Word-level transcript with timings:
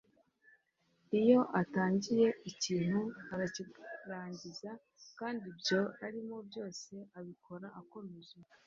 iyo 1.19 1.39
atangiye 1.61 2.27
ikintu 2.51 2.99
arakirangiza 3.33 4.71
kandi 5.19 5.43
ibyo 5.51 5.81
arimo 6.05 6.35
byose 6.47 6.91
abikora 7.19 7.67
akomeje 7.81 8.37